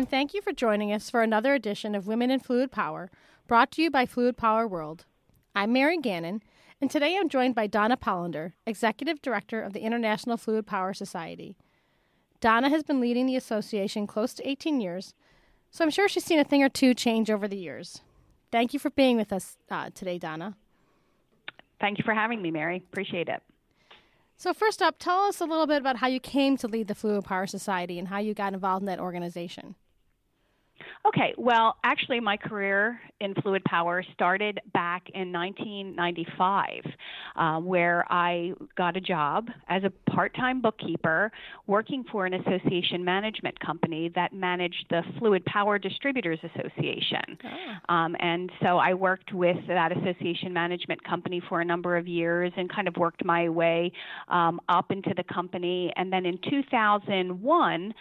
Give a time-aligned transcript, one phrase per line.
[0.00, 3.10] And thank you for joining us for another edition of Women in Fluid Power,
[3.46, 5.04] brought to you by Fluid Power World.
[5.54, 6.42] I'm Mary Gannon,
[6.80, 11.54] and today I'm joined by Donna Pollander, Executive Director of the International Fluid Power Society.
[12.40, 15.12] Donna has been leading the association close to 18 years,
[15.70, 18.00] so I'm sure she's seen a thing or two change over the years.
[18.50, 20.56] Thank you for being with us uh, today, Donna.
[21.78, 22.82] Thank you for having me, Mary.
[22.90, 23.42] Appreciate it.
[24.38, 26.94] So, first up, tell us a little bit about how you came to lead the
[26.94, 29.74] Fluid Power Society and how you got involved in that organization.
[31.06, 36.84] Okay, well, actually, my career in fluid power started back in 1995,
[37.36, 41.32] uh, where I got a job as a part time bookkeeper
[41.66, 47.38] working for an association management company that managed the Fluid Power Distributors Association.
[47.44, 47.94] Oh.
[47.94, 52.52] Um, and so I worked with that association management company for a number of years
[52.56, 53.92] and kind of worked my way
[54.28, 55.92] um, up into the company.
[55.96, 57.94] And then in 2001,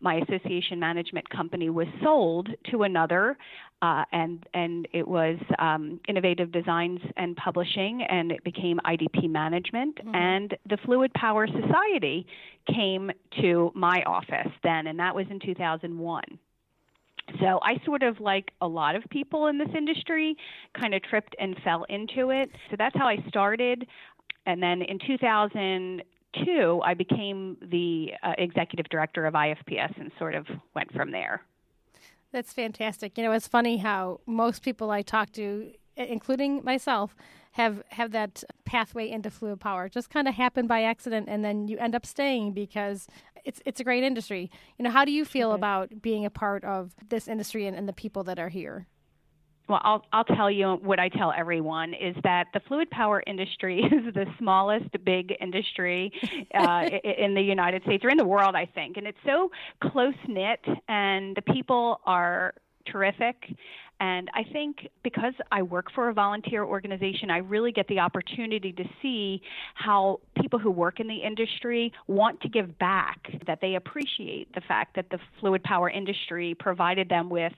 [0.00, 3.36] my association management company was sold to another,
[3.82, 9.96] uh, and and it was um, Innovative Designs and Publishing, and it became IDP Management,
[9.96, 10.14] mm-hmm.
[10.14, 12.26] and the Fluid Power Society
[12.72, 16.22] came to my office then, and that was in 2001.
[17.40, 20.36] So I sort of like a lot of people in this industry
[20.78, 22.50] kind of tripped and fell into it.
[22.70, 23.86] So that's how I started.
[24.46, 26.02] And then in 2000
[26.44, 31.42] two, I became the uh, executive director of IFPS and sort of went from there.
[32.32, 33.16] That's fantastic.
[33.16, 37.16] You know, it's funny how most people I talk to, including myself,
[37.52, 39.86] have have that pathway into fluid power.
[39.86, 43.06] It just kind of happened by accident, and then you end up staying because
[43.44, 44.50] it's it's a great industry.
[44.78, 45.56] You know, how do you feel mm-hmm.
[45.56, 48.86] about being a part of this industry and, and the people that are here?
[49.68, 53.80] Well, I'll, I'll tell you what I tell everyone is that the fluid power industry
[53.84, 56.12] is the smallest big industry
[56.54, 58.96] uh, in the United States or in the world, I think.
[58.96, 59.50] And it's so
[59.82, 62.54] close knit, and the people are
[62.86, 63.36] terrific
[64.00, 68.72] and I think because I work for a volunteer organization, I really get the opportunity
[68.72, 69.40] to see
[69.74, 74.60] how people who work in the industry want to give back, that they appreciate the
[74.60, 77.54] fact that the fluid power industry provided them with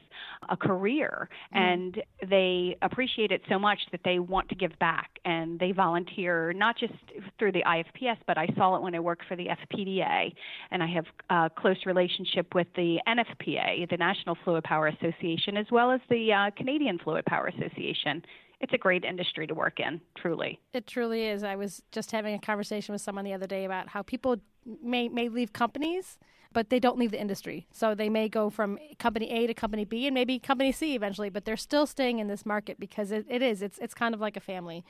[0.49, 1.29] a career.
[1.55, 1.59] Mm.
[1.59, 5.19] And they appreciate it so much that they want to give back.
[5.25, 6.95] And they volunteer not just
[7.39, 10.33] through the IFPS, but I saw it when I worked for the FPDA.
[10.71, 15.67] And I have a close relationship with the NFPA, the National Fluid Power Association, as
[15.73, 18.25] well as the uh, Canadian Fluid Power Association.
[18.61, 20.59] It's a great industry to work in, truly.
[20.73, 21.45] It truly is.
[21.45, 24.37] I was just having a conversation with someone the other day about how people
[24.83, 26.19] may may leave companies,
[26.53, 27.69] but they don't leave the industry.
[27.73, 31.29] So they may go from company A to company B and maybe company C eventually,
[31.29, 33.63] but they're still staying in this market because it, it is.
[33.63, 34.85] It's it's kind of like a family.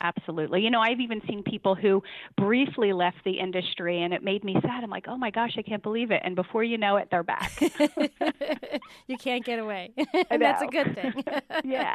[0.00, 0.62] Absolutely.
[0.62, 2.02] You know, I've even seen people who
[2.36, 4.84] briefly left the industry and it made me sad.
[4.84, 6.22] I'm like, oh my gosh, I can't believe it.
[6.24, 7.52] And before you know it, they're back.
[9.06, 9.92] you can't get away.
[10.30, 11.24] and that's a good thing.
[11.64, 11.94] yeah.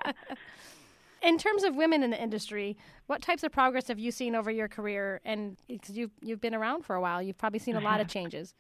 [1.21, 2.77] In terms of women in the industry,
[3.07, 5.19] what types of progress have you seen over your career?
[5.25, 8.05] And because you've, you've been around for a while, you've probably seen a lot of
[8.05, 8.13] uh-huh.
[8.13, 8.53] changes.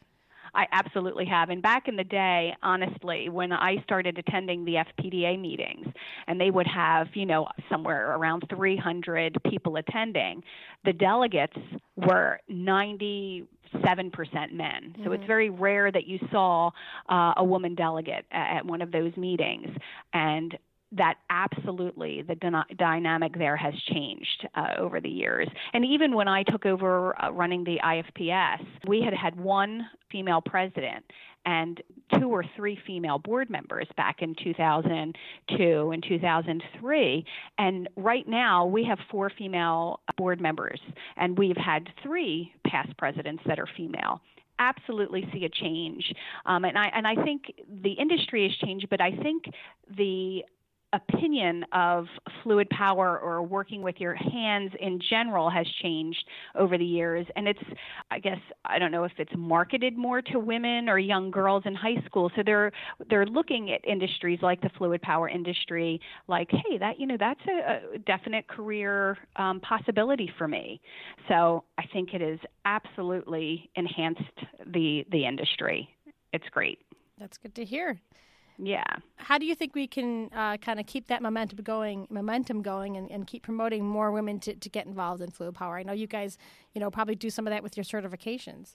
[0.53, 1.49] I absolutely have.
[1.49, 5.87] And back in the day, honestly, when I started attending the FPDA meetings,
[6.27, 10.43] and they would have, you know, somewhere around 300 people attending,
[10.85, 11.57] the delegates
[11.95, 13.45] were 90
[13.85, 14.93] seven percent men.
[14.97, 15.13] So mm-hmm.
[15.13, 16.71] it's very rare that you saw
[17.07, 19.67] uh, a woman delegate at one of those meetings.
[20.13, 20.57] And
[20.91, 25.47] that absolutely the dyna- dynamic there has changed uh, over the years.
[25.73, 30.41] And even when I took over uh, running the IFPS, we had had one female
[30.41, 31.05] president
[31.45, 31.81] and
[32.19, 37.25] two or three female board members back in 2002 and 2003.
[37.57, 40.79] And right now we have four female board members,
[41.17, 44.21] and we've had three past presidents that are female
[44.61, 46.13] absolutely see a change.
[46.45, 49.45] Um, and I and I think the industry has changed, but I think
[49.95, 50.43] the
[50.93, 52.05] opinion of
[52.43, 56.25] fluid power or working with your hands in general has changed
[56.55, 57.27] over the years.
[57.35, 57.59] And it's
[58.11, 61.75] i guess i don't know if it's marketed more to women or young girls in
[61.75, 62.31] high school.
[62.35, 62.71] So they're
[63.09, 67.41] they're looking at industries like the fluid power industry like hey that you know that's
[67.47, 70.81] a, a definite career um, possibility for me.
[71.27, 74.21] So i think it has absolutely enhanced
[74.65, 75.89] the the industry.
[76.33, 76.79] It's great.
[77.19, 77.99] That's good to hear
[78.61, 78.83] yeah.
[79.15, 82.97] How do you think we can uh, kind of keep that momentum going, momentum going,
[82.97, 85.77] and, and keep promoting more women to, to get involved in fluid power?
[85.77, 86.37] I know you guys,
[86.73, 88.73] you know, probably do some of that with your certifications.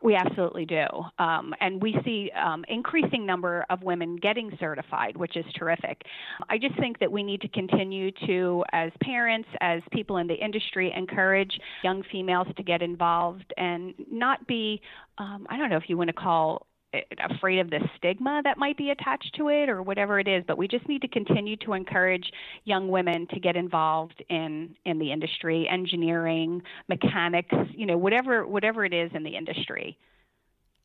[0.00, 0.86] We absolutely do,
[1.18, 6.02] um, and we see um, increasing number of women getting certified, which is terrific.
[6.48, 10.36] I just think that we need to continue to, as parents, as people in the
[10.36, 11.50] industry, encourage
[11.82, 14.80] young females to get involved and not be,
[15.18, 16.67] um, I don't know if you want to call
[17.30, 20.56] afraid of the stigma that might be attached to it or whatever it is but
[20.56, 22.32] we just need to continue to encourage
[22.64, 28.84] young women to get involved in in the industry engineering mechanics you know whatever whatever
[28.84, 29.96] it is in the industry.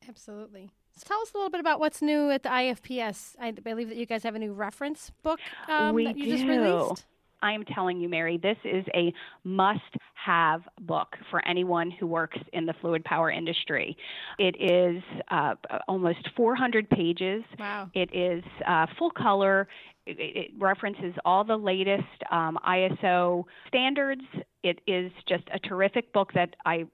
[0.08, 0.70] Absolutely.
[0.96, 3.96] So tell us a little bit about what's new at the ifps i believe that
[3.96, 6.30] you guys have a new reference book um, that you do.
[6.30, 7.04] just released
[7.44, 9.12] I am telling you, Mary, this is a
[9.44, 9.80] must
[10.14, 13.96] have book for anyone who works in the fluid power industry.
[14.38, 15.54] It is uh,
[15.86, 17.44] almost 400 pages.
[17.58, 17.90] Wow.
[17.94, 19.68] It is uh, full color.
[20.06, 24.22] It, it, references all the latest um, ISO standards.
[24.64, 26.86] It is just a terrific book that I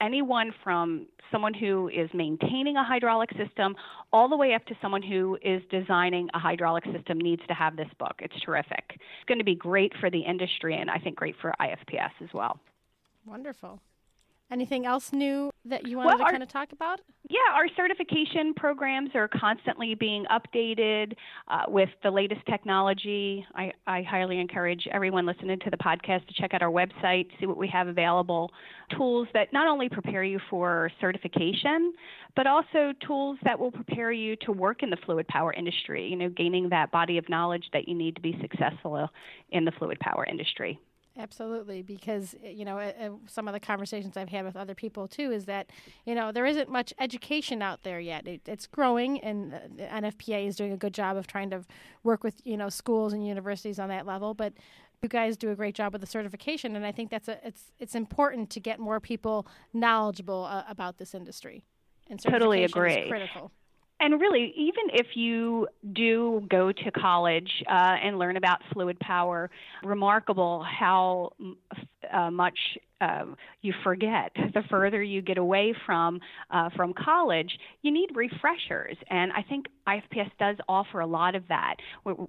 [0.00, 3.74] anyone from someone who is maintaining a hydraulic system
[4.12, 7.76] all the way up to someone who is designing a hydraulic system needs to have
[7.76, 8.16] this book.
[8.20, 8.84] It's terrific.
[8.90, 12.28] It's going to be great for the industry and I think great for IFPS as
[12.34, 12.60] well.
[13.26, 13.80] Wonderful.
[14.50, 17.00] Anything else new that you wanted well, to kind of talk about?
[17.30, 21.14] Yeah, our certification programs are constantly being updated
[21.48, 23.46] uh, with the latest technology.
[23.54, 27.46] I, I, highly encourage everyone listening to the podcast to check out our website, see
[27.46, 28.50] what we have available.
[28.96, 31.94] Tools that not only prepare you for certification,
[32.36, 36.16] but also tools that will prepare you to work in the fluid power industry, you
[36.16, 39.08] know, gaining that body of knowledge that you need to be successful
[39.50, 40.78] in the fluid power industry.
[41.16, 45.06] Absolutely, because eh, you know uh, some of the conversations I've had with other people
[45.06, 45.70] too is that
[46.04, 48.26] you know there isn't much education out there yet.
[48.26, 51.64] It, it's growing, and the NFPA is doing a good job of trying to
[52.02, 54.34] work with you know schools and universities on that level.
[54.34, 54.54] But
[55.02, 57.70] you guys do a great job with the certification, and I think that's a it's
[57.78, 61.64] it's important to get more people knowledgeable uh, about this industry.
[62.10, 63.06] And totally agree.
[63.08, 63.52] critical
[64.00, 69.50] and really, even if you do go to college uh, and learn about fluid power,
[69.82, 71.32] remarkable how
[72.12, 72.58] uh, much
[73.00, 73.24] uh,
[73.62, 76.20] you forget the further you get away from
[76.50, 77.50] uh, from college.
[77.82, 81.76] You need refreshers, and I think IFPS does offer a lot of that.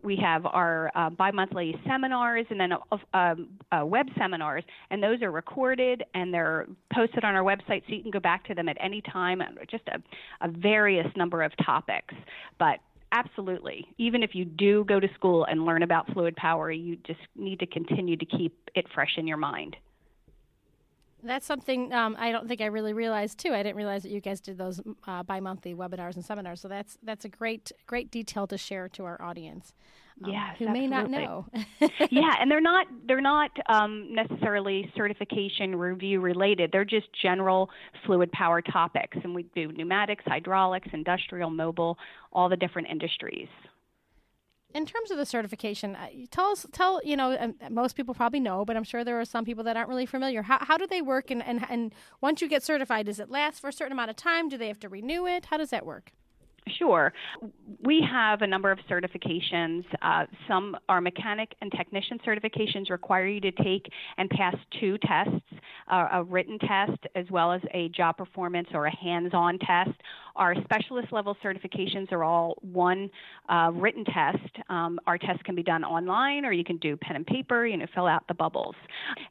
[0.03, 2.73] We have our uh, bi-monthly seminars and then
[3.13, 7.93] um, uh, web seminars, and those are recorded and they're posted on our website, so
[7.93, 9.41] you can go back to them at any time.
[9.69, 10.01] Just a,
[10.45, 12.13] a various number of topics,
[12.59, 12.79] but
[13.15, 13.87] absolutely.
[13.97, 17.59] Even if you do go to school and learn about fluid power, you just need
[17.59, 19.75] to continue to keep it fresh in your mind.
[21.23, 23.53] That's something um, I don't think I really realized too.
[23.53, 26.61] I didn't realize that you guys did those uh, bi-monthly webinars and seminars.
[26.61, 29.73] So that's that's a great great detail to share to our audience.
[30.23, 30.79] Um, yes, who absolutely.
[30.79, 31.45] may not know.
[32.09, 36.71] yeah, and they're not they're not um, necessarily certification review related.
[36.71, 37.69] They're just general
[38.05, 41.97] fluid power topics, and we do pneumatics, hydraulics, industrial, mobile,
[42.31, 43.49] all the different industries
[44.75, 48.65] in terms of the certification, uh, tell us, tell you know, most people probably know,
[48.65, 50.41] but I'm sure there are some people that aren't really familiar.
[50.41, 51.31] How, how do they work?
[51.31, 54.17] And, and and once you get certified, does it last for a certain amount of
[54.17, 54.49] time?
[54.49, 55.45] Do they have to renew it?
[55.45, 56.11] How does that work?
[56.77, 57.13] Sure.
[57.83, 59.83] We have a number of certifications.
[60.01, 65.45] Uh, some are mechanic and technician certifications require you to take and pass two tests,
[65.91, 69.91] uh, a written test as well as a job performance or a hands-on test.
[70.35, 73.09] Our specialist level certifications are all one
[73.47, 74.37] uh, written test.
[74.69, 77.77] Um, our test can be done online or you can do pen and paper, you
[77.77, 78.75] know, fill out the bubbles.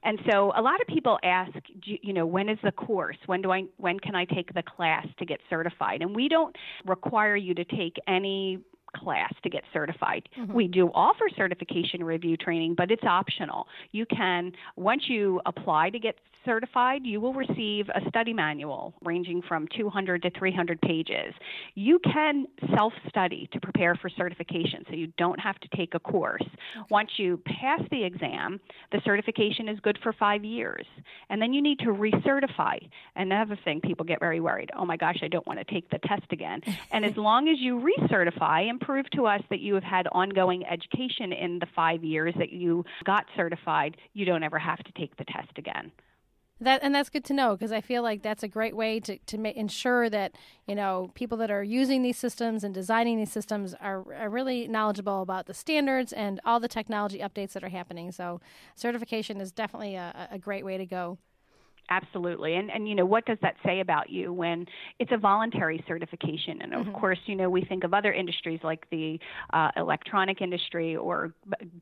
[0.03, 3.19] And so a lot of people ask, you know, when is the course?
[3.27, 6.01] When do I when can I take the class to get certified?
[6.01, 8.59] And we don't require you to take any
[8.95, 10.29] class to get certified.
[10.39, 10.53] Mm-hmm.
[10.53, 13.67] We do offer certification review training, but it's optional.
[13.93, 19.41] You can, once you apply to get certified, you will receive a study manual ranging
[19.49, 21.33] from 200 to 300 pages.
[21.75, 25.99] You can self study to prepare for certification, so you don't have to take a
[25.99, 26.43] course.
[26.43, 26.87] Okay.
[26.91, 28.61] Once you pass the exam,
[28.93, 30.85] the certification is good for five years.
[31.31, 32.89] And then you need to recertify.
[33.17, 35.99] Another thing people get very worried oh my gosh, I don't want to take the
[35.99, 36.61] test again.
[36.93, 40.65] and as long as you recertify and prove to us that you have had ongoing
[40.67, 45.17] education in the five years that you got certified, you don't ever have to take
[45.17, 45.91] the test again.
[46.61, 49.19] That and that's good to know because I feel like that's a great way to
[49.19, 50.37] to ma- ensure that
[50.69, 54.69] you know people that are using these systems and designing these systems are, are really
[54.69, 58.13] knowledgeable about the standards and all the technology updates that are happening.
[58.13, 58.41] So
[58.77, 61.19] certification is definitely a, a great way to go.
[61.91, 62.55] Absolutely.
[62.55, 64.67] And and you know, what does that say about you when
[64.99, 66.63] it's a voluntary certification?
[66.63, 66.99] And of mm-hmm.
[66.99, 69.19] course, you know, we think of other industries like the
[69.53, 71.35] uh, electronic industry or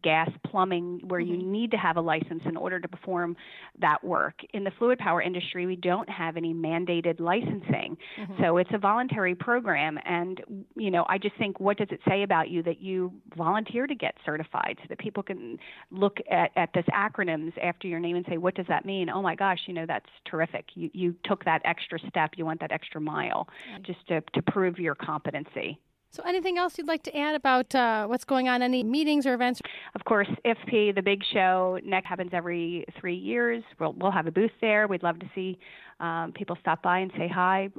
[0.03, 1.35] gas plumbing where mm-hmm.
[1.35, 3.37] you need to have a license in order to perform
[3.81, 4.41] that work.
[4.55, 7.97] In the fluid power industry, we don't have any mandated licensing.
[8.19, 8.43] Mm-hmm.
[8.43, 10.43] So it's a voluntary program and
[10.75, 13.95] you know, I just think what does it say about you that you volunteer to
[13.95, 15.59] get certified so that people can
[15.93, 19.09] look at at this acronyms after your name and say what does that mean?
[19.09, 20.65] Oh my gosh, you know, that's terrific.
[20.75, 22.31] You you took that extra step.
[22.39, 23.49] You went that extra mile,
[23.83, 25.79] just to to prove your competency.
[26.15, 28.61] So, anything else you'd like to add about uh, what's going on?
[28.61, 29.63] Any meetings or events?
[29.95, 33.65] Of course, IFPE, the big show, NEC happens every three years.
[33.81, 34.87] We'll, we'll have a booth there.
[34.87, 35.59] We'd love to see
[36.01, 37.71] um, people stop by and say hi.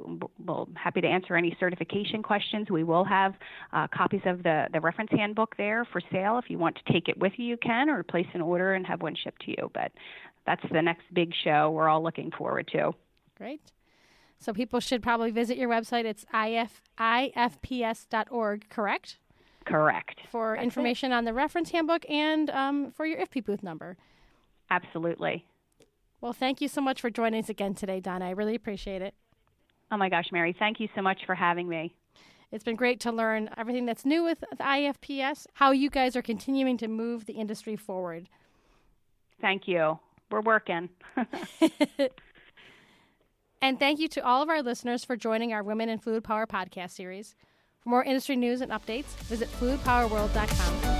[0.44, 2.70] We'll happy to answer any certification questions.
[2.70, 3.34] We will have
[3.72, 6.36] uh, copies of the, the reference handbook there for sale.
[6.38, 8.84] If you want to take it with you, you can, or place an order and
[8.84, 9.70] have one shipped to you.
[9.72, 9.92] But
[10.46, 12.92] that's the next big show we're all looking forward to.
[13.36, 13.72] Great.
[14.38, 16.04] So people should probably visit your website.
[16.04, 19.18] It's if, ifps.org, correct?
[19.64, 20.20] Correct.
[20.30, 21.14] For That's information it.
[21.14, 23.96] on the reference handbook and um, for your IFPE booth number.
[24.70, 25.46] Absolutely.
[26.20, 28.26] Well, thank you so much for joining us again today, Donna.
[28.26, 29.14] I really appreciate it.
[29.90, 31.94] Oh my gosh, Mary, thank you so much for having me.
[32.50, 36.22] It's been great to learn everything that's new with the IFPS, how you guys are
[36.22, 38.28] continuing to move the industry forward.
[39.40, 39.98] Thank you.
[40.34, 40.88] We're working.
[43.62, 46.46] And thank you to all of our listeners for joining our Women in Fluid Power
[46.46, 47.34] podcast series.
[47.80, 50.93] For more industry news and updates, visit fluidpowerworld.com.